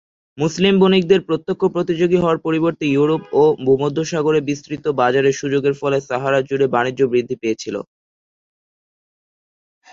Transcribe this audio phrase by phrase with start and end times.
[0.37, 6.67] মুসলিম বণিকদের প্রত্যক্ষ প্রতিযোগী হওয়ার পরিবর্তে ইউরোপ ও ভূমধ্যসাগরে বিস্তৃত বাজারের সুযোগের ফলে সাহারা জুড়ে
[6.75, 7.75] বাণিজ্য বৃদ্ধি পেয়েছিল।